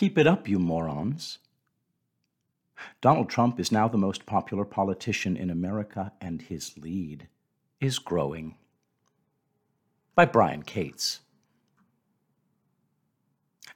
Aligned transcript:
Keep 0.00 0.16
it 0.16 0.26
up, 0.26 0.48
you 0.48 0.58
morons. 0.58 1.36
Donald 3.02 3.28
Trump 3.28 3.60
is 3.60 3.70
now 3.70 3.86
the 3.86 3.98
most 3.98 4.24
popular 4.24 4.64
politician 4.64 5.36
in 5.36 5.50
America, 5.50 6.10
and 6.22 6.40
his 6.40 6.78
lead 6.78 7.28
is 7.82 7.98
growing. 7.98 8.54
By 10.14 10.24
Brian 10.24 10.62
Cates. 10.62 11.20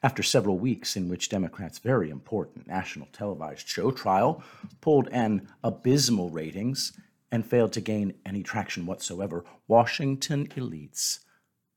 After 0.02 0.22
several 0.22 0.58
weeks 0.58 0.96
in 0.96 1.10
which 1.10 1.28
Democrats' 1.28 1.78
very 1.78 2.08
important 2.08 2.66
national 2.66 3.08
televised 3.12 3.68
show 3.68 3.90
trial 3.90 4.42
pulled 4.80 5.08
an 5.08 5.46
abysmal 5.62 6.30
ratings 6.30 6.98
and 7.30 7.44
failed 7.44 7.74
to 7.74 7.82
gain 7.82 8.14
any 8.24 8.42
traction 8.42 8.86
whatsoever, 8.86 9.44
Washington 9.68 10.46
elites 10.56 11.18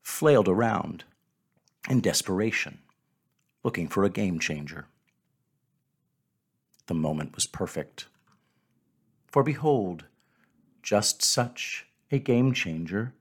flailed 0.00 0.48
around 0.48 1.04
in 1.90 2.00
desperation, 2.00 2.78
looking 3.62 3.88
for 3.88 4.04
a 4.04 4.10
game 4.10 4.38
changer. 4.38 4.86
The 6.86 6.94
moment 6.94 7.34
was 7.34 7.46
perfect. 7.46 8.06
For 9.26 9.42
behold, 9.42 10.04
just 10.82 11.22
such 11.22 11.86
a 12.10 12.18
game 12.18 12.52
changer 12.52 13.12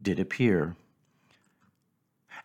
did 0.00 0.18
appear. 0.18 0.76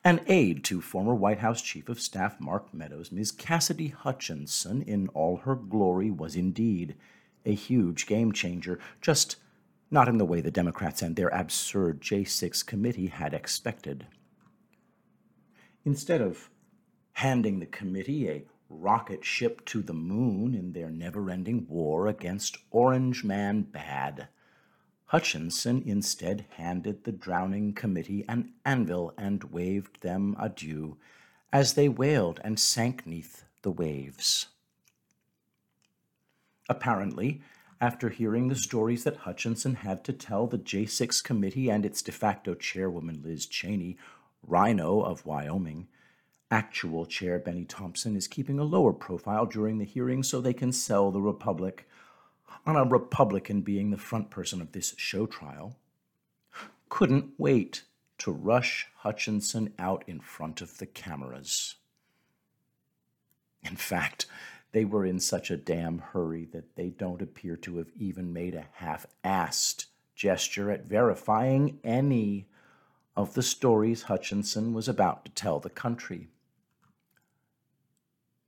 An 0.03 0.21
aide 0.27 0.63
to 0.65 0.81
former 0.81 1.15
White 1.15 1.39
House 1.39 1.61
Chief 1.61 1.89
of 1.89 2.01
Staff 2.01 2.39
Mark 2.39 2.73
Meadows, 2.73 3.11
Ms. 3.11 3.31
Cassidy 3.31 3.89
Hutchinson, 3.89 4.81
in 4.81 5.07
all 5.09 5.37
her 5.37 5.55
glory, 5.55 6.09
was 6.09 6.35
indeed 6.35 6.95
a 7.45 7.53
huge 7.53 8.05
game 8.05 8.31
changer, 8.31 8.79
just 9.01 9.37
not 9.91 10.07
in 10.07 10.17
the 10.17 10.25
way 10.25 10.41
the 10.41 10.51
Democrats 10.51 11.01
and 11.01 11.15
their 11.15 11.29
absurd 11.29 12.01
J6 12.01 12.65
committee 12.65 13.07
had 13.07 13.33
expected. 13.33 14.07
Instead 15.85 16.21
of 16.21 16.49
handing 17.19 17.59
the 17.59 17.65
committee 17.65 18.29
a 18.29 18.45
rocket 18.69 19.25
ship 19.25 19.65
to 19.65 19.81
the 19.81 19.93
moon 19.93 20.55
in 20.55 20.71
their 20.71 20.89
never 20.89 21.29
ending 21.29 21.65
war 21.67 22.07
against 22.07 22.55
Orange 22.71 23.25
Man 23.25 23.61
Bad, 23.61 24.29
Hutchinson 25.07 25.83
instead 25.85 26.45
handed 26.51 27.03
the 27.03 27.11
drowning 27.11 27.73
committee 27.73 28.23
an 28.29 28.53
anvil 28.63 29.13
and 29.17 29.43
waved 29.43 30.01
them 30.01 30.33
adieu 30.39 30.95
as 31.51 31.73
they 31.73 31.89
wailed 31.89 32.39
and 32.41 32.57
sank 32.57 33.05
neath 33.05 33.43
the 33.63 33.71
waves. 33.71 34.45
Apparently, 36.69 37.41
after 37.81 38.07
hearing 38.07 38.47
the 38.47 38.55
stories 38.55 39.03
that 39.03 39.17
Hutchinson 39.17 39.75
had 39.75 40.05
to 40.05 40.13
tell 40.13 40.47
the 40.47 40.57
J6 40.57 41.21
committee 41.21 41.69
and 41.69 41.85
its 41.85 42.01
de 42.01 42.13
facto 42.13 42.55
chairwoman 42.55 43.21
Liz 43.21 43.45
Cheney, 43.45 43.97
RINO 44.47 45.01
of 45.01 45.25
Wyoming, 45.25 45.89
actual 46.51 47.05
chair 47.05 47.39
Bennie 47.39 47.65
Thompson 47.65 48.15
is 48.15 48.27
keeping 48.27 48.59
a 48.59 48.63
lower 48.63 48.93
profile 48.93 49.45
during 49.45 49.77
the 49.77 49.85
hearing 49.85 50.23
so 50.23 50.41
they 50.41 50.53
can 50.53 50.71
sell 50.71 51.11
the 51.11 51.21
Republic 51.21 51.87
on 52.65 52.75
a 52.75 52.83
Republican 52.83 53.61
being 53.61 53.91
the 53.91 53.97
front 53.97 54.29
person 54.29 54.61
of 54.61 54.71
this 54.71 54.93
show 54.97 55.25
trial, 55.25 55.77
couldn't 56.89 57.31
wait 57.37 57.83
to 58.17 58.31
rush 58.31 58.87
Hutchinson 58.97 59.73
out 59.79 60.03
in 60.07 60.19
front 60.19 60.61
of 60.61 60.77
the 60.77 60.85
cameras. 60.85 61.75
In 63.63 63.75
fact, 63.75 64.25
they 64.71 64.85
were 64.85 65.05
in 65.05 65.19
such 65.19 65.49
a 65.49 65.57
damn 65.57 65.99
hurry 65.99 66.45
that 66.51 66.75
they 66.75 66.89
don't 66.89 67.21
appear 67.21 67.55
to 67.57 67.77
have 67.77 67.91
even 67.97 68.33
made 68.33 68.55
a 68.55 68.67
half 68.73 69.05
assed 69.23 69.85
gesture 70.15 70.69
at 70.69 70.85
verifying 70.85 71.79
any 71.83 72.47
of 73.15 73.33
the 73.33 73.41
stories 73.41 74.03
Hutchinson 74.03 74.73
was 74.73 74.87
about 74.87 75.25
to 75.25 75.31
tell 75.31 75.59
the 75.59 75.69
country. 75.69 76.27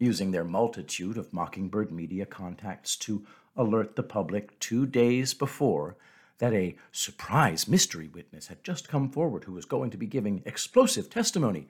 Using 0.02 0.31
their 0.31 0.44
multitude 0.44 1.16
of 1.16 1.31
Mockingbird 1.31 1.91
media 1.91 2.25
contacts 2.25 2.95
to 2.95 3.23
alert 3.55 3.95
the 3.95 4.02
public 4.02 4.57
two 4.59 4.88
days 4.88 5.35
before 5.35 5.95
that 6.39 6.53
a 6.53 6.75
surprise 6.91 7.67
mystery 7.67 8.07
witness 8.07 8.47
had 8.47 8.63
just 8.63 8.88
come 8.88 9.12
forward 9.12 9.44
who 9.44 9.51
was 9.51 9.66
going 9.66 9.91
to 9.91 9.97
be 9.97 10.07
giving 10.07 10.41
explosive 10.44 11.07
testimony. 11.07 11.67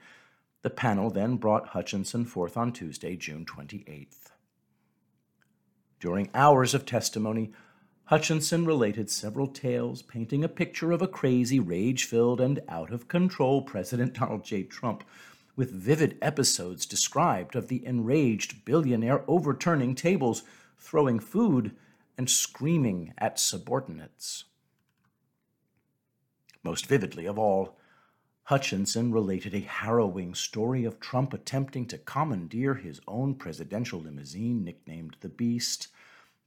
The 0.62 0.70
panel 0.70 1.10
then 1.10 1.36
brought 1.36 1.68
Hutchinson 1.68 2.24
forth 2.24 2.56
on 2.56 2.72
Tuesday, 2.72 3.18
June 3.18 3.44
28th. 3.44 4.32
During 6.00 6.30
hours 6.34 6.74
of 6.74 6.86
testimony, 6.86 7.52
Hutchinson 8.06 8.66
related 8.66 9.10
several 9.10 9.48
tales 9.48 10.02
painting 10.02 10.46
a 10.46 10.48
picture 10.48 10.94
of 10.94 11.02
a 11.02 11.08
crazy, 11.08 11.60
rage 11.60 12.06
filled, 12.06 12.40
and 12.40 12.62
out 12.70 12.94
of 12.94 13.10
control 13.10 13.62
President 13.62 14.14
Donald 14.14 14.46
J. 14.46 14.64
Trump, 14.64 15.04
with 15.56 15.72
vivid 15.72 16.18
episodes 16.22 16.86
described 16.86 17.56
of 17.56 17.68
the 17.68 17.86
enraged 17.86 18.66
billionaire 18.66 19.24
overturning 19.28 19.96
tables 19.96 20.44
throwing 20.82 21.20
food, 21.20 21.76
and 22.18 22.30
screaming 22.30 23.14
at 23.18 23.40
subordinates. 23.40 24.46
Most 26.64 26.86
vividly 26.86 27.26
of 27.26 27.40
all, 27.40 27.78
Hutchinson 28.44 29.12
related 29.12 29.54
a 29.54 29.62
harrowing 29.62 30.36
story 30.36 30.84
of 30.84 31.00
Trump 31.00 31.34
attempting 31.34 31.86
to 31.88 31.98
commandeer 31.98 32.76
his 32.76 33.00
own 33.08 33.36
presidential 33.36 34.02
limousine, 34.02 34.64
nicknamed 34.64 35.16
the 35.22 35.30
Beast, 35.30 35.88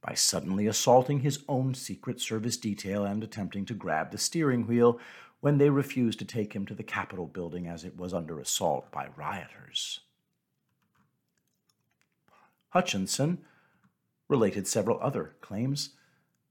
by 0.01 0.13
suddenly 0.13 0.67
assaulting 0.67 1.21
his 1.21 1.43
own 1.49 1.73
Secret 1.73 2.21
Service 2.21 2.57
detail 2.57 3.05
and 3.05 3.23
attempting 3.23 3.65
to 3.65 3.73
grab 3.73 4.11
the 4.11 4.17
steering 4.17 4.67
wheel 4.67 4.99
when 5.39 5.57
they 5.57 5.69
refused 5.69 6.19
to 6.19 6.25
take 6.25 6.53
him 6.53 6.65
to 6.65 6.73
the 6.73 6.83
Capitol 6.83 7.27
building 7.27 7.67
as 7.67 7.83
it 7.83 7.97
was 7.97 8.13
under 8.13 8.39
assault 8.39 8.91
by 8.91 9.07
rioters. 9.15 10.01
Hutchinson 12.69 13.39
related 14.27 14.67
several 14.67 14.99
other 15.01 15.35
claims, 15.41 15.91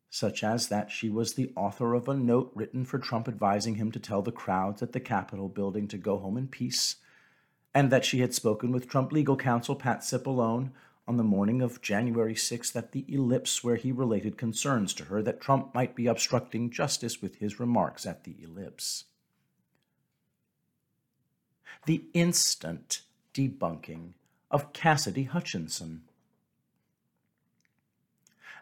such 0.09 0.45
as 0.45 0.69
that 0.69 0.91
she 0.91 1.11
was 1.11 1.35
the 1.35 1.53
author 1.57 1.93
of 1.93 2.09
a 2.09 2.15
note 2.15 2.53
written 2.55 2.85
for 2.85 2.99
Trump 2.99 3.27
advising 3.27 3.75
him 3.75 3.91
to 3.91 3.99
tell 3.99 4.23
the 4.23 4.33
crowds 4.33 4.81
at 4.83 4.93
the 4.93 5.01
Capitol 5.01 5.49
building 5.49 5.89
to 5.89 5.99
go 5.99 6.19
home 6.19 6.37
in 6.37 6.47
peace, 6.47 6.97
and 7.75 7.91
that 7.91 8.05
she 8.05 8.21
had 8.21 8.33
spoken 8.33 8.71
with 8.71 8.89
Trump 8.89 9.13
legal 9.13 9.37
counsel 9.37 9.75
Pat 9.75 10.01
Cipollone 10.01 10.71
on 11.07 11.17
the 11.17 11.25
morning 11.25 11.61
of 11.61 11.83
January 11.83 12.35
6th 12.35 12.75
at 12.77 12.93
the 12.93 13.05
Ellipse, 13.09 13.63
where 13.63 13.77
he 13.77 13.93
related 13.93 14.39
concerns 14.39 14.95
to 14.95 15.05
her 15.05 15.23
that 15.23 15.41
Trump 15.41 15.75
might 15.75 15.95
be 15.95 16.07
obstructing 16.07 16.71
justice 16.71 17.21
with 17.21 17.37
his 17.37 17.61
remarks 17.61 18.07
at 18.07 18.25
the 18.25 18.37
Ellipse. 18.43 19.05
The 21.87 22.05
instant 22.15 23.03
debunking 23.35 24.15
of 24.51 24.73
Cassidy 24.73 25.25
Hutchinson. 25.25 26.03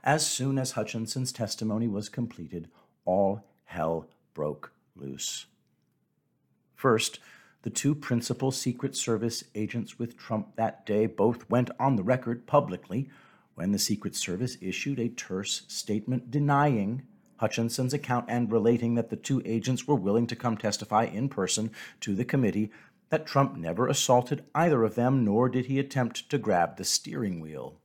As 0.02 0.26
soon 0.26 0.58
as 0.58 0.72
Hutchinson's 0.72 1.30
testimony 1.30 1.86
was 1.86 2.08
completed, 2.08 2.68
all 3.04 3.44
hell 3.64 4.08
broke 4.34 4.72
loose. 4.96 5.46
First, 6.74 7.20
the 7.62 7.70
two 7.70 7.94
principal 7.94 8.50
Secret 8.50 8.96
Service 8.96 9.44
agents 9.54 9.98
with 9.98 10.16
Trump 10.16 10.56
that 10.56 10.84
day 10.84 11.06
both 11.06 11.48
went 11.48 11.70
on 11.78 11.96
the 11.96 12.02
record 12.02 12.46
publicly 12.46 13.08
when 13.54 13.72
the 13.72 13.78
Secret 13.78 14.16
Service 14.16 14.56
issued 14.60 14.98
a 14.98 15.08
terse 15.08 15.62
statement 15.68 16.30
denying 16.30 17.02
Hutchinson's 17.36 17.94
account 17.94 18.26
and 18.28 18.52
relating 18.52 18.94
that 18.94 19.10
the 19.10 19.16
two 19.16 19.42
agents 19.44 19.86
were 19.86 19.94
willing 19.94 20.26
to 20.28 20.36
come 20.36 20.56
testify 20.56 21.04
in 21.04 21.28
person 21.28 21.70
to 22.00 22.14
the 22.14 22.24
committee 22.24 22.70
that 23.10 23.26
Trump 23.26 23.56
never 23.56 23.88
assaulted 23.88 24.44
either 24.54 24.84
of 24.84 24.94
them, 24.94 25.24
nor 25.24 25.48
did 25.48 25.66
he 25.66 25.78
attempt 25.78 26.30
to 26.30 26.38
grab 26.38 26.76
the 26.76 26.84
steering 26.84 27.40
wheel. 27.40 27.76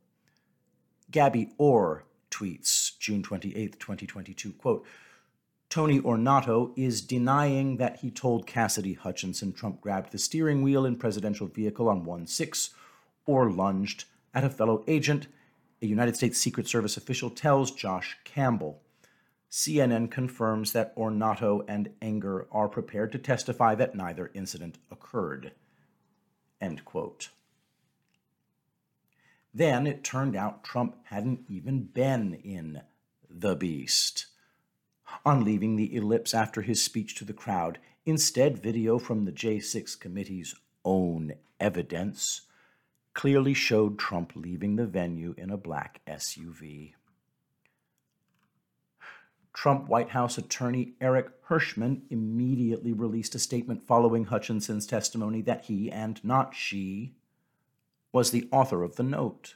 Gabby 1.12 1.52
Orr 1.58 2.06
tweets 2.32 2.98
June 2.98 3.24
28, 3.24 3.80
2022, 3.80 4.54
quote, 4.54 4.86
Tony 5.70 6.00
Ornato 6.00 6.72
is 6.78 7.02
denying 7.02 7.78
that 7.78 7.98
he 7.98 8.10
told 8.10 8.48
Cassidy 8.48 8.94
Hutchinson 8.94 9.52
Trump 9.52 9.82
grabbed 9.82 10.12
the 10.12 10.18
steering 10.18 10.62
wheel 10.62 10.86
in 10.86 10.96
presidential 10.96 11.48
vehicle 11.48 11.90
on 11.90 12.06
1 12.06 12.28
6 12.28 12.70
or 13.26 13.52
lunged 13.52 14.06
at 14.34 14.46
a 14.46 14.50
fellow 14.50 14.84
agent, 14.88 15.28
a 15.82 15.86
United 15.86 16.16
States 16.16 16.38
Secret 16.38 16.68
Service 16.68 16.96
official 16.96 17.30
tells 17.30 17.72
Josh 17.72 18.18
Campbell. 18.24 18.82
CNN 19.52 20.10
confirms 20.10 20.74
that 20.74 20.96
Ornato 20.96 21.64
and 21.68 21.90
Engel 22.02 22.46
are 22.52 22.68
prepared 22.68 23.12
to 23.12 23.18
testify 23.18 23.76
that 23.76 23.96
neither 23.96 24.32
incident 24.34 24.78
occurred. 24.92 25.54
End 26.62 26.84
quote. 26.86 27.30
Then 29.54 29.88
it 29.88 30.04
turned 30.04 30.36
out 30.36 30.64
Trump 30.64 30.98
hadn't 31.06 31.42
even 31.50 31.84
been 31.84 32.36
in 32.36 32.82
The 33.30 33.56
Beast. 33.56 34.28
On 35.26 35.44
leaving 35.44 35.76
the 35.76 35.96
ellipse 35.96 36.34
after 36.34 36.62
his 36.62 36.84
speech 36.84 37.16
to 37.16 37.26
the 37.26 37.34
crowd, 37.34 37.80
instead, 38.06 38.62
video 38.62 39.00
from 39.00 39.26
the 39.26 39.32
J6 39.32 40.00
committee's 40.00 40.56
own 40.84 41.34
evidence 41.60 42.42
clearly 43.14 43.54
showed 43.54 43.98
Trump 43.98 44.34
leaving 44.36 44.76
the 44.76 44.86
venue 44.86 45.34
in 45.38 45.50
a 45.50 45.58
black 45.58 46.02
SUV. 46.08 46.94
Trump 49.54 49.88
White 49.90 50.12
House 50.12 50.38
attorney 50.38 50.94
Eric 51.02 51.32
Herschmann 51.46 52.04
immediately 52.12 52.94
released 52.94 53.34
a 53.34 53.40
statement 53.40 53.82
following 53.82 54.26
Hutchinson's 54.26 54.86
testimony 54.86 55.42
that 55.42 55.66
he 55.66 55.92
and 55.92 56.24
not 56.24 56.54
she 56.54 57.16
was 58.12 58.30
the 58.30 58.48
author 58.52 58.84
of 58.84 58.98
the 58.98 59.04
note. 59.04 59.56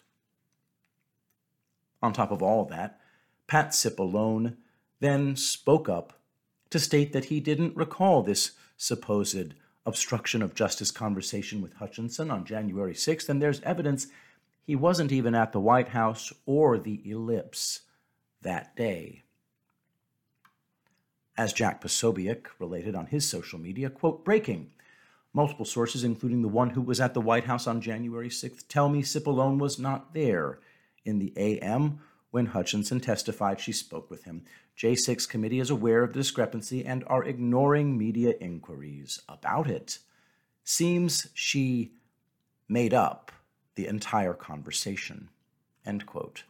On 2.01 2.13
top 2.13 2.31
of 2.31 2.41
all 2.41 2.65
that, 2.65 2.99
Pat 3.45 3.69
Cipollone 3.69 4.57
then 5.01 5.35
spoke 5.35 5.89
up 5.89 6.13
to 6.69 6.79
state 6.79 7.11
that 7.11 7.25
he 7.25 7.41
didn't 7.41 7.75
recall 7.75 8.23
this 8.23 8.51
supposed 8.77 9.53
obstruction 9.85 10.41
of 10.41 10.55
justice 10.55 10.91
conversation 10.91 11.61
with 11.61 11.73
Hutchinson 11.73 12.31
on 12.31 12.45
January 12.45 12.93
6th, 12.93 13.27
and 13.27 13.41
there's 13.41 13.61
evidence 13.61 14.07
he 14.63 14.75
wasn't 14.75 15.11
even 15.11 15.35
at 15.35 15.51
the 15.51 15.59
White 15.59 15.89
House 15.89 16.31
or 16.45 16.77
the 16.77 17.01
ellipse 17.03 17.81
that 18.41 18.75
day. 18.75 19.23
As 21.35 21.51
Jack 21.51 21.81
Posobiec 21.81 22.45
related 22.59 22.95
on 22.95 23.07
his 23.07 23.27
social 23.27 23.59
media, 23.59 23.89
quote, 23.89 24.23
breaking. 24.23 24.69
Multiple 25.33 25.65
sources, 25.65 26.03
including 26.03 26.41
the 26.41 26.47
one 26.47 26.71
who 26.71 26.81
was 26.81 27.01
at 27.01 27.13
the 27.13 27.21
White 27.21 27.45
House 27.45 27.65
on 27.65 27.81
January 27.81 28.29
6th, 28.29 28.67
tell 28.67 28.89
me 28.89 29.01
Cipollone 29.01 29.57
was 29.57 29.79
not 29.79 30.13
there 30.13 30.59
in 31.05 31.19
the 31.19 31.33
AM 31.37 31.99
when 32.31 32.47
Hutchinson 32.47 32.99
testified 32.99 33.59
she 33.59 33.71
spoke 33.71 34.09
with 34.09 34.23
him. 34.23 34.43
J6 34.77 35.29
committee 35.29 35.59
is 35.59 35.69
aware 35.69 36.03
of 36.03 36.13
the 36.13 36.19
discrepancy 36.19 36.83
and 36.85 37.03
are 37.07 37.23
ignoring 37.23 37.97
media 37.97 38.33
inquiries 38.39 39.21
about 39.29 39.69
it. 39.69 39.99
Seems 40.63 41.27
she 41.33 41.91
made 42.67 42.93
up 42.93 43.31
the 43.75 43.85
entire 43.85 44.33
conversation. 44.33 45.29
End 45.85 46.05
quote. 46.05 46.43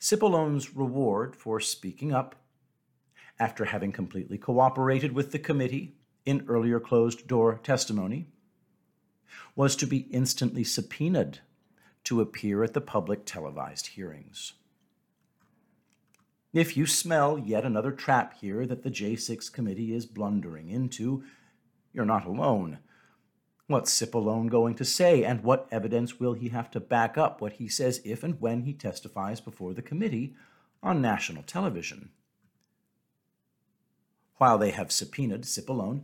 Cipollone's 0.00 0.74
reward 0.74 1.36
for 1.36 1.60
speaking 1.60 2.12
up, 2.12 2.34
after 3.38 3.66
having 3.66 3.92
completely 3.92 4.36
cooperated 4.36 5.12
with 5.12 5.30
the 5.32 5.38
committee 5.38 5.94
in 6.24 6.44
earlier 6.48 6.80
closed 6.80 7.26
door 7.26 7.60
testimony, 7.62 8.26
was 9.54 9.76
to 9.76 9.86
be 9.86 10.08
instantly 10.10 10.64
subpoenaed 10.64 11.40
to 12.04 12.20
appear 12.20 12.62
at 12.64 12.74
the 12.74 12.80
public 12.80 13.24
televised 13.24 13.88
hearings. 13.88 14.54
If 16.52 16.76
you 16.76 16.86
smell 16.86 17.38
yet 17.38 17.64
another 17.64 17.92
trap 17.92 18.34
here 18.40 18.66
that 18.66 18.82
the 18.82 18.90
J6 18.90 19.52
committee 19.52 19.94
is 19.94 20.04
blundering 20.06 20.68
into, 20.68 21.22
you're 21.92 22.04
not 22.04 22.26
alone. 22.26 22.78
What's 23.68 23.96
Cipollone 23.96 24.50
going 24.50 24.74
to 24.74 24.84
say, 24.84 25.22
and 25.22 25.44
what 25.44 25.68
evidence 25.70 26.18
will 26.18 26.32
he 26.32 26.48
have 26.48 26.68
to 26.72 26.80
back 26.80 27.16
up 27.16 27.40
what 27.40 27.54
he 27.54 27.68
says 27.68 28.00
if 28.04 28.24
and 28.24 28.40
when 28.40 28.62
he 28.62 28.72
testifies 28.72 29.40
before 29.40 29.74
the 29.74 29.82
committee 29.82 30.34
on 30.82 31.00
national 31.00 31.44
television? 31.44 32.10
While 34.38 34.58
they 34.58 34.70
have 34.70 34.90
subpoenaed 34.90 35.42
Cipollone, 35.42 36.02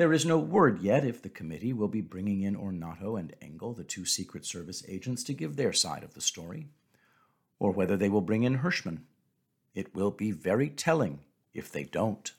there 0.00 0.12
is 0.14 0.24
no 0.24 0.38
word 0.38 0.80
yet 0.80 1.04
if 1.04 1.20
the 1.20 1.28
committee 1.28 1.72
will 1.72 1.88
be 1.88 2.00
bringing 2.00 2.40
in 2.40 2.56
Ornato 2.56 3.18
and 3.20 3.34
Engel, 3.42 3.74
the 3.74 3.84
two 3.84 4.06
Secret 4.06 4.46
Service 4.46 4.82
agents, 4.88 5.22
to 5.24 5.34
give 5.34 5.56
their 5.56 5.72
side 5.72 6.02
of 6.02 6.14
the 6.14 6.20
story, 6.20 6.68
or 7.58 7.70
whether 7.70 7.96
they 7.96 8.08
will 8.08 8.22
bring 8.22 8.42
in 8.42 8.54
Herschmann. 8.54 9.04
It 9.74 9.94
will 9.94 10.10
be 10.10 10.30
very 10.30 10.70
telling 10.70 11.20
if 11.52 11.70
they 11.70 11.84
don't. 11.84 12.32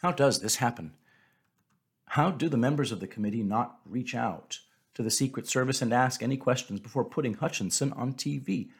How 0.00 0.12
does 0.12 0.40
this 0.40 0.56
happen? 0.56 0.94
How 2.06 2.30
do 2.30 2.48
the 2.48 2.56
members 2.56 2.90
of 2.90 3.00
the 3.00 3.06
committee 3.06 3.42
not 3.42 3.80
reach 3.84 4.14
out 4.14 4.60
to 4.94 5.02
the 5.02 5.10
Secret 5.10 5.46
Service 5.46 5.82
and 5.82 5.92
ask 5.92 6.22
any 6.22 6.38
questions 6.38 6.80
before 6.80 7.04
putting 7.04 7.34
Hutchinson 7.34 7.92
on 7.92 8.14
TV? 8.14 8.70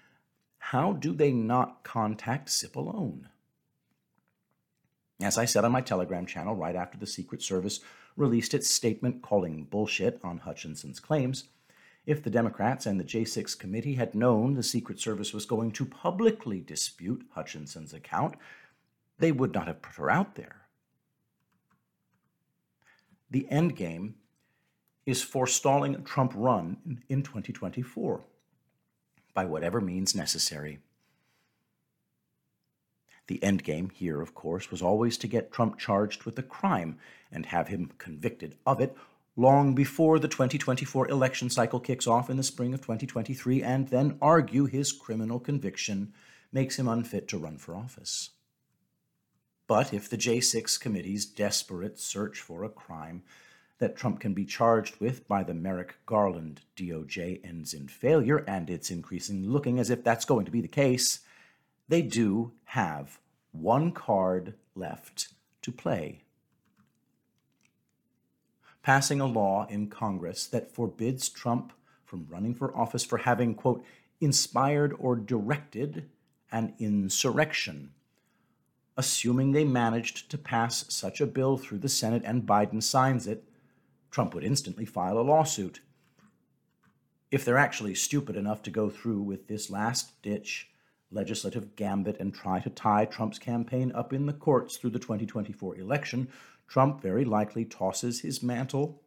How 0.59 0.95
do 0.95 1.13
they 1.13 1.33
not 1.33 1.83
contact 1.83 2.49
Cipollone? 2.49 3.27
As 5.21 5.39
I 5.39 5.45
said 5.45 5.65
on 5.65 5.73
my 5.73 5.81
Telegram 5.81 6.27
channel 6.27 6.55
right 6.55 6.77
after 6.77 6.99
the 6.99 7.07
Secret 7.07 7.43
Service 7.43 7.81
released 8.17 8.55
its 8.55 8.71
statement 8.71 9.23
calling 9.23 9.65
bullshit 9.65 10.21
on 10.23 10.39
Hutchinson's 10.39 11.01
claims, 11.01 11.45
if 12.05 12.23
the 12.23 12.31
Democrats 12.31 12.87
and 12.87 13.01
the 13.01 13.05
J6 13.05 13.59
committee 13.59 13.95
had 13.95 14.15
known 14.15 14.55
the 14.55 14.63
Secret 14.63 15.01
Service 15.01 15.33
was 15.33 15.47
going 15.47 15.73
to 15.73 15.85
publicly 15.85 16.61
dispute 16.61 17.27
Hutchinson's 17.35 17.93
account, 17.93 18.35
they 19.19 19.33
would 19.33 19.53
not 19.53 19.67
have 19.67 19.83
put 19.83 19.97
her 19.97 20.11
out 20.11 20.35
there 20.35 20.67
the 23.31 23.47
end 23.51 23.77
game 23.77 24.15
is 25.05 25.23
forestalling 25.23 25.95
a 25.95 26.01
Trump 26.01 26.33
run 26.35 27.03
in 27.09 27.23
2024 27.23 28.25
by 29.35 29.45
whatever 29.45 29.81
means 29.81 30.15
necessary. 30.15 30.79
The 33.29 33.43
end 33.43 33.65
game 33.65 33.91
here, 33.91 34.21
of 34.21 34.35
course, 34.35 34.71
was 34.71 34.83
always 34.83 35.19
to 35.19 35.27
get 35.27 35.53
Trump 35.53 35.79
charged 35.79 36.25
with 36.25 36.39
a 36.39 36.43
crime 36.43 36.99
and 37.33 37.47
have 37.47 37.69
him 37.69 37.91
convicted 37.99 38.57
of 38.65 38.81
it 38.81 38.97
long 39.37 39.75
before 39.75 40.19
the 40.19 40.29
2024 40.29 41.09
election 41.09 41.51
cycle 41.51 41.81
kicks 41.81 42.07
off 42.07 42.31
in 42.31 42.37
the 42.37 42.43
spring 42.43 42.73
of 42.73 42.81
2023 42.81 43.63
and 43.63 43.89
then 43.89 44.17
argue 44.23 44.65
his 44.65 44.93
criminal 44.93 45.39
conviction 45.39 46.13
makes 46.53 46.79
him 46.79 46.89
unfit 46.89 47.29
to 47.29 47.39
run 47.39 47.59
for 47.59 47.77
office. 47.77 48.31
But 49.67 49.93
if 49.93 50.09
the 50.09 50.17
J6 50.17 50.81
committee's 50.81 51.27
desperate 51.27 51.99
search 51.99 52.41
for 52.41 52.65
a 52.65 52.69
crime 52.69 53.25
that 53.79 53.97
Trump 53.97 54.21
can 54.21 54.33
be 54.33 54.45
charged 54.45 55.01
with 55.01 55.27
by 55.29 55.43
the 55.43 55.53
Merrick 55.53 55.97
Garland 56.07 56.63
DOJ 56.77 57.45
ends 57.45 57.75
in 57.75 57.89
failure, 57.89 58.39
and 58.47 58.71
it's 58.71 58.91
increasingly 58.91 59.49
looking 59.49 59.79
as 59.79 59.91
if 59.91 60.03
that's 60.03 60.25
going 60.25 60.47
to 60.47 60.51
be 60.51 60.61
the 60.63 60.69
case, 60.69 61.21
they 61.89 62.03
do 62.03 62.53
have 62.65 63.19
one 63.53 63.93
card 63.93 64.55
left 64.75 65.29
to 65.63 65.73
play. 65.73 66.23
Passing 68.83 69.21
a 69.21 69.27
law 69.27 69.67
in 69.69 69.89
Congress 69.89 70.47
that 70.47 70.71
forbids 70.71 71.29
Trump 71.29 71.73
from 72.05 72.27
running 72.29 72.55
for 72.55 72.77
office 72.77 73.05
for 73.05 73.19
having, 73.19 73.55
quote, 73.55 73.85
inspired 74.21 74.95
or 74.99 75.17
directed 75.17 76.09
an 76.53 76.75
insurrection 76.79 77.91
assuming 78.97 79.53
they 79.53 79.65
managed 79.65 80.31
to 80.31 80.39
pass 80.39 80.87
such 80.89 81.21
a 81.21 81.27
bill 81.27 81.57
through 81.57 81.79
the 81.79 81.89
Senate 81.89 82.23
and 82.25 82.47
Biden 82.47 82.83
signs 82.83 83.27
it, 83.27 83.45
Trump 84.11 84.35
would 84.35 84.45
instantly 84.45 84.87
file 84.87 85.19
a 85.19 85.21
lawsuit. 85.21 85.81
If 87.31 87.45
they're 87.45 87.59
actually 87.59 87.95
stupid 87.95 88.37
enough 88.37 88.63
to 88.63 88.71
go 88.71 88.89
through 88.89 89.21
with 89.23 89.49
this 89.49 89.71
last 89.71 90.21
ditch 90.23 90.71
legislative 91.17 91.75
gambit 91.75 92.17
and 92.21 92.33
try 92.33 92.61
to 92.61 92.71
tie 92.71 93.07
Trump's 93.07 93.39
campaign 93.39 93.91
up 93.95 94.13
in 94.13 94.27
the 94.27 94.33
courts 94.33 94.77
through 94.77 94.91
the 94.91 95.01
2024 95.01 95.77
election, 95.79 96.29
Trump 96.69 97.01
very 97.01 97.25
likely 97.25 97.65
tosses 97.65 98.21
his 98.21 98.43
mantle 98.43 99.03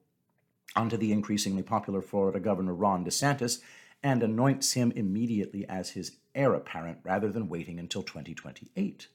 onto 0.76 0.98
the 0.98 1.12
increasingly 1.12 1.64
popular 1.64 2.02
Florida 2.02 2.40
Governor 2.40 2.74
Ron 2.74 3.06
DeSantis 3.06 3.62
and 4.04 4.24
anoints 4.24 4.74
him 4.74 4.92
immediately 4.96 5.68
as 5.68 5.92
his 5.92 6.18
heir 6.36 6.54
apparent 6.54 7.00
rather 7.04 7.32
than 7.32 7.50
waiting 7.50 7.80
until 7.80 8.04
2028. 8.04 9.08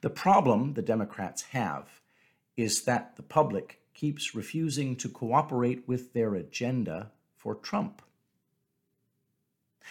The 0.00 0.10
problem 0.10 0.74
the 0.74 0.82
Democrats 0.82 1.42
have 1.50 2.00
is 2.56 2.82
that 2.84 3.16
the 3.16 3.22
public 3.22 3.80
keeps 3.94 4.34
refusing 4.34 4.96
to 4.96 5.08
cooperate 5.08 5.86
with 5.86 6.12
their 6.12 6.34
agenda 6.34 7.12
for 7.36 7.54
Trump. 7.54 8.02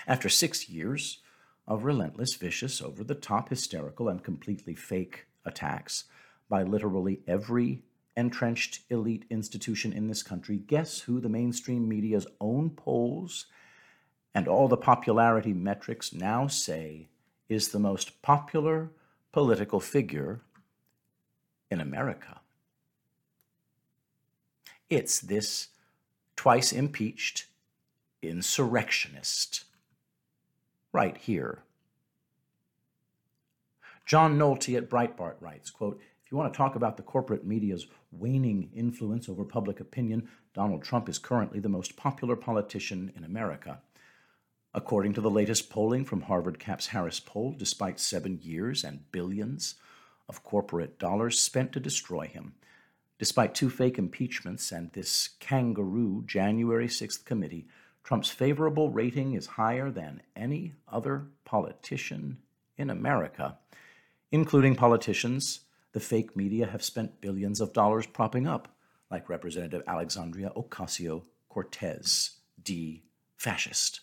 After 0.08 0.30
six 0.30 0.70
years 0.70 1.20
of 1.68 1.84
relentless, 1.84 2.36
vicious, 2.36 2.82
over 2.82 3.04
the 3.04 3.16
top, 3.16 3.50
hysterical, 3.50 4.08
and 4.08 4.24
completely 4.24 4.76
fake 4.76 5.26
attacks 5.46 6.06
by 6.50 6.64
literally 6.64 7.22
every 7.28 7.82
entrenched 8.16 8.80
elite 8.90 9.26
institution 9.30 9.92
in 9.92 10.08
this 10.08 10.24
country, 10.24 10.58
guess 10.58 11.02
who 11.02 11.20
the 11.20 11.30
mainstream 11.30 11.88
media's 11.88 12.28
own 12.40 12.70
polls 12.70 13.48
and 14.34 14.48
all 14.48 14.68
the 14.68 14.78
popularity 14.78 15.54
metrics 15.54 16.14
now 16.14 16.48
say 16.48 17.08
is 17.50 17.70
the 17.70 17.80
most 17.80 18.22
popular 18.22 18.92
political 19.32 19.80
figure 19.80 20.42
in 21.70 21.80
America. 21.82 22.40
It's 24.90 25.20
this 25.20 25.70
twice 26.36 26.72
impeached 26.72 27.48
insurrectionist 28.22 29.65
right 30.96 31.18
here. 31.18 31.62
John 34.06 34.40
Nolte 34.40 34.78
at 34.78 34.90
Breitbart 34.90 35.36
writes, 35.42 35.70
quote, 35.70 36.00
if 36.24 36.32
you 36.32 36.38
want 36.38 36.54
to 36.54 36.58
talk 36.58 36.78
about 36.78 36.96
the 36.96 37.04
corporate 37.04 37.46
media's 37.46 37.88
waning 38.14 38.70
influence 38.74 39.28
over 39.28 39.44
public 39.44 39.82
opinion, 39.82 40.30
Donald 40.54 40.84
Trump 40.84 41.10
is 41.10 41.20
currently 41.20 41.60
the 41.60 41.68
most 41.68 41.98
popular 41.98 42.38
politician 42.38 43.12
in 43.14 43.26
America. 43.26 43.82
According 44.74 45.12
to 45.16 45.22
the 45.22 45.30
latest 45.30 45.70
polling 45.70 46.06
from 46.06 46.22
Harvard 46.22 46.60
CAPS 46.60 46.88
Harris 46.88 47.20
poll, 47.20 47.54
despite 47.58 48.00
seven 48.00 48.40
years 48.42 48.86
and 48.86 49.12
billions 49.12 49.76
of 50.30 50.44
corporate 50.44 50.98
dollars 50.98 51.38
spent 51.38 51.74
to 51.74 51.82
destroy 51.82 52.28
him, 52.28 52.54
despite 53.20 53.54
two 53.54 53.70
fake 53.70 53.98
impeachments 53.98 54.72
and 54.72 54.94
this 54.94 55.32
kangaroo 55.42 56.24
January 56.26 56.88
6th 56.88 57.26
committee, 57.26 57.68
Trump's 58.06 58.30
favorable 58.30 58.92
rating 58.92 59.34
is 59.34 59.48
higher 59.48 59.90
than 59.90 60.22
any 60.36 60.74
other 60.88 61.26
politician 61.44 62.38
in 62.78 62.92
America, 62.92 63.58
including 64.32 64.76
politicians 64.76 65.62
the 65.94 66.00
fake 66.00 66.36
media 66.36 66.68
have 66.68 66.84
spent 66.84 67.20
billions 67.20 67.60
of 67.60 67.74
dollars 67.74 68.06
propping 68.06 68.46
up, 68.46 68.68
like 69.10 69.28
Representative 69.28 69.82
Alexandria 69.88 70.52
Ocasio 70.56 71.24
Cortez, 71.50 72.38
D. 72.62 73.02
Fascist. 73.38 74.02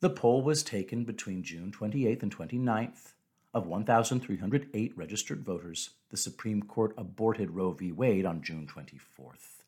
The 0.00 0.10
poll 0.10 0.42
was 0.42 0.64
taken 0.64 1.04
between 1.04 1.44
June 1.44 1.70
28th 1.70 2.24
and 2.24 2.36
29th. 2.36 3.12
Of 3.52 3.68
1,308 3.68 4.92
registered 4.96 5.44
voters, 5.44 5.90
the 6.10 6.16
Supreme 6.16 6.64
Court 6.64 6.94
aborted 6.98 7.52
Roe 7.52 7.70
v. 7.70 7.92
Wade 7.92 8.26
on 8.26 8.42
June 8.42 8.66
24th. 8.66 9.62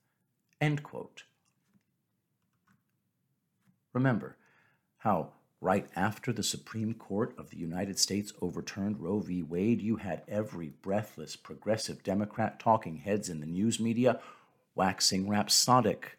End 0.61 0.83
quote. 0.83 1.23
Remember 3.97 4.37
how 4.99 5.31
right 5.59 5.87
after 5.97 6.31
the 6.31 6.43
Supreme 6.43 6.93
Court 6.93 7.35
of 7.39 7.49
the 7.49 7.57
United 7.57 7.99
States 7.99 8.31
overturned 8.43 9.01
Roe 9.01 9.21
v. 9.21 9.43
Wade, 9.43 9.81
you 9.81 9.97
had 9.97 10.23
every 10.29 10.69
breathless 10.83 11.35
progressive 11.35 12.03
Democrat 12.03 12.61
talking 12.61 12.99
heads 12.99 13.31
in 13.31 13.41
the 13.41 13.47
news 13.47 13.81
media 13.81 14.21
waxing 14.75 15.27
rhapsodic 15.27 16.19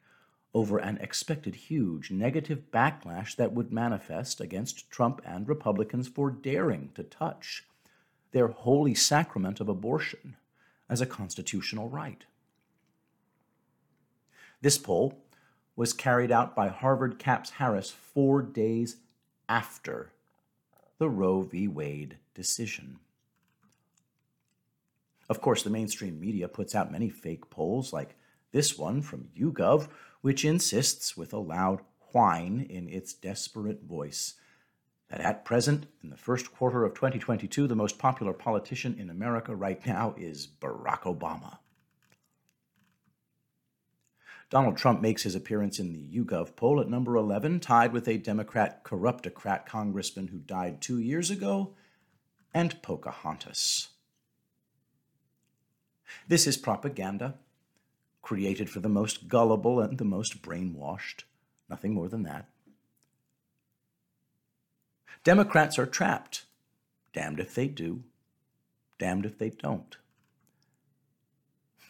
over 0.55 0.79
an 0.79 0.98
expected 0.98 1.53
huge 1.53 2.10
negative 2.10 2.63
backlash 2.72 3.36
that 3.36 3.53
would 3.53 3.72
manifest 3.72 4.41
against 4.41 4.89
Trump 4.89 5.22
and 5.24 5.48
Republicans 5.48 6.07
for 6.07 6.31
daring 6.31 6.89
to 6.96 7.03
touch 7.03 7.63
their 8.31 8.48
holy 8.48 8.96
sacrament 8.96 9.60
of 9.60 9.69
abortion 9.69 10.36
as 10.89 11.00
a 11.00 11.05
constitutional 11.05 11.89
right. 11.89 12.25
This 14.63 14.79
poll 14.79 15.22
was 15.77 15.93
carried 15.93 16.31
out 16.31 16.53
by 16.55 16.67
Harvard 16.67 17.19
CAPS 17.19 17.51
Harris 17.51 17.91
four 17.91 18.41
days 18.41 18.98
after 19.48 20.12
the 20.98 21.07
Roe 21.07 21.43
v. 21.43 21.67
Wade 21.69 22.17
decision. 22.34 23.00
Of 25.29 25.39
course, 25.39 25.63
the 25.63 25.69
mainstream 25.69 26.19
media 26.19 26.48
puts 26.48 26.74
out 26.74 26.91
many 26.91 27.10
fake 27.10 27.50
polls, 27.50 27.93
like 27.93 28.15
this 28.51 28.77
one 28.77 29.01
from 29.01 29.29
YouGov, 29.38 29.88
which 30.22 30.43
insists 30.43 31.15
with 31.15 31.31
a 31.31 31.38
loud 31.38 31.79
whine 32.12 32.65
in 32.69 32.89
its 32.89 33.13
desperate 33.13 33.84
voice 33.84 34.34
that 35.10 35.22
at 35.22 35.46
present, 35.46 35.86
in 36.03 36.10
the 36.10 36.17
first 36.17 36.51
quarter 36.53 36.84
of 36.84 36.93
2022, 36.93 37.67
the 37.67 37.75
most 37.75 37.98
popular 37.98 38.34
politician 38.34 38.96
in 39.00 39.10
America 39.10 39.55
right 39.55 39.86
now 39.86 40.15
is 40.17 40.48
Barack 40.48 41.03
Obama. 41.03 41.60
Donald 44.50 44.77
Trump 44.77 45.01
makes 45.01 45.24
his 45.24 45.36
appearance 45.36 45.77
in 45.77 45.92
the 45.92 46.08
YouGov 46.18 46.56
poll 46.56 46.80
at 46.80 46.89
number 46.89 47.16
11, 47.18 47.60
tied 47.60 47.92
with 47.92 48.08
a 48.08 48.18
Democrat 48.18 48.84
corruptocrat 48.84 49.66
congressman 49.66 50.27
who 50.27 50.38
died 50.38 50.82
two 50.82 51.00
years 51.00 51.30
ago, 51.30 51.74
and 52.54 52.82
Pocahontas. 52.82 53.89
This 56.27 56.48
is 56.48 56.56
propaganda, 56.56 57.36
created 58.22 58.70
for 58.70 58.80
the 58.80 58.89
most 58.89 59.27
gullible 59.27 59.82
and 59.82 59.98
the 59.98 60.06
most 60.06 60.42
brainwashed. 60.42 61.24
Nothing 61.70 61.94
more 61.94 62.08
than 62.08 62.24
that. 62.24 62.48
Democrats 65.24 65.77
are 65.77 65.86
trapped. 65.86 66.46
Damned 67.12 67.39
if 67.39 67.54
they 67.54 67.68
do, 67.68 68.04
damned 68.98 69.25
if 69.25 69.38
they 69.38 69.50
don't. 69.50 69.98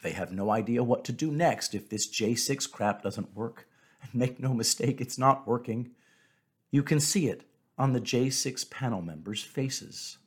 They 0.07 0.13
have 0.13 0.31
no 0.31 0.51
idea 0.51 0.85
what 0.85 1.03
to 1.03 1.11
do 1.11 1.31
next 1.31 1.75
if 1.75 1.89
this 1.89 2.07
J6 2.07 2.71
crap 2.71 3.01
doesn't 3.01 3.35
work. 3.35 3.67
And 4.01 4.15
make 4.15 4.39
no 4.39 4.53
mistake, 4.53 5.01
it's 5.01 5.17
not 5.17 5.45
working. 5.45 5.89
You 6.71 6.81
can 6.81 7.01
see 7.01 7.27
it 7.27 7.43
on 7.77 7.91
the 7.91 7.99
J6 7.99 8.69
panel 8.69 9.01
members' 9.01 9.43
faces. 9.43 10.17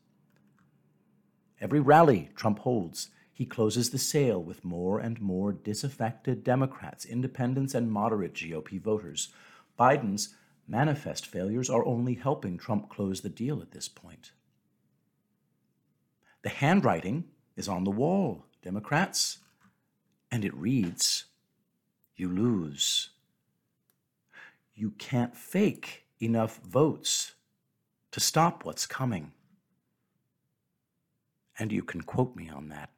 Every 1.62 1.80
rally 1.80 2.28
Trump 2.36 2.58
holds, 2.58 3.08
he 3.32 3.46
closes 3.46 3.88
the 3.88 3.96
sale 3.96 4.42
with 4.42 4.66
more 4.66 4.98
and 4.98 5.18
more 5.18 5.50
disaffected 5.50 6.44
Democrats, 6.44 7.06
independents, 7.06 7.74
and 7.74 7.90
moderate 7.90 8.34
GOP 8.34 8.78
voters. 8.78 9.28
Biden's 9.78 10.34
manifest 10.68 11.26
failures 11.26 11.70
are 11.70 11.86
only 11.86 12.16
helping 12.16 12.58
Trump 12.58 12.90
close 12.90 13.22
the 13.22 13.30
deal 13.30 13.62
at 13.62 13.70
this 13.70 13.88
point. 13.88 14.32
The 16.42 16.50
handwriting 16.50 17.24
is 17.56 17.66
on 17.66 17.84
the 17.84 17.90
wall, 17.90 18.44
Democrats 18.62 19.38
and 20.30 20.44
it 20.44 20.54
reads, 20.54 21.24
You 22.16 22.28
lose. 22.28 23.10
You 24.74 24.92
can't 24.92 25.36
fake 25.36 26.04
enough 26.20 26.58
votes 26.58 27.32
to 28.12 28.20
stop 28.20 28.64
what's 28.64 28.86
coming. 28.86 29.32
And 31.58 31.72
you 31.72 31.82
can 31.82 32.00
quote 32.02 32.34
me 32.36 32.48
on 32.48 32.68
that. 32.68 32.90